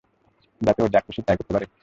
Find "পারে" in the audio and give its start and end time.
1.55-1.65